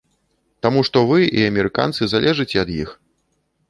Таму 0.65 0.81
што 0.87 1.03
вы 1.13 1.19
і 1.39 1.45
амерыканцы 1.51 2.01
залежыце 2.17 2.57
ад 2.67 2.77
іх. 2.83 2.89